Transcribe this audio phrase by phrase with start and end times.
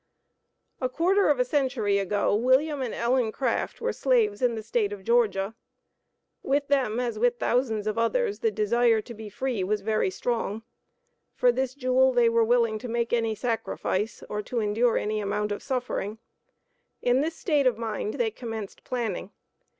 [0.81, 4.91] A quarter of a century ago, William and Ellen Craft were slaves in the State
[4.91, 5.53] of Georgia.
[6.41, 10.63] With them, as with thousands of others, the desire to be free was very strong.
[11.35, 15.51] For this jewel they were willing to make any sacrifice, or to endure any amount
[15.51, 16.17] of suffering.
[17.03, 19.29] In this state of mind they commenced planning.